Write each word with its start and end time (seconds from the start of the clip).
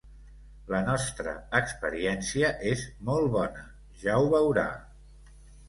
La 0.73 0.79
nostra 0.87 1.33
experiència 1.59 2.51
és 2.71 2.87
molt 3.13 3.31
bona, 3.39 3.69
ja 4.07 4.19
ho 4.25 4.35
veurà. 4.35 4.69